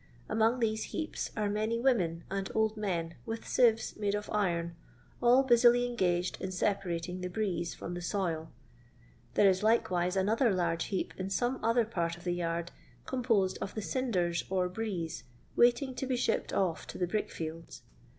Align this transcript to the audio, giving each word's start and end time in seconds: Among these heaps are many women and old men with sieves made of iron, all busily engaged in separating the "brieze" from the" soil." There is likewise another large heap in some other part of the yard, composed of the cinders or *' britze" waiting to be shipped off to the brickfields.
Among 0.27 0.59
these 0.59 0.85
heaps 0.85 1.29
are 1.37 1.47
many 1.47 1.77
women 1.79 2.23
and 2.31 2.49
old 2.55 2.75
men 2.75 3.13
with 3.23 3.47
sieves 3.47 3.95
made 3.95 4.15
of 4.15 4.31
iron, 4.31 4.75
all 5.21 5.43
busily 5.43 5.85
engaged 5.85 6.41
in 6.41 6.49
separating 6.51 7.21
the 7.21 7.29
"brieze" 7.29 7.75
from 7.75 7.93
the" 7.93 8.01
soil." 8.11 8.51
There 9.35 9.47
is 9.47 9.61
likewise 9.61 10.15
another 10.15 10.51
large 10.51 10.85
heap 10.85 11.13
in 11.19 11.29
some 11.29 11.59
other 11.63 11.85
part 11.85 12.17
of 12.17 12.23
the 12.23 12.33
yard, 12.33 12.71
composed 13.05 13.59
of 13.61 13.75
the 13.75 13.81
cinders 13.83 14.43
or 14.49 14.67
*' 14.69 14.69
britze" 14.73 15.21
waiting 15.55 15.93
to 15.93 16.07
be 16.07 16.15
shipped 16.17 16.51
off 16.51 16.87
to 16.87 16.97
the 16.97 17.05
brickfields. 17.05 17.81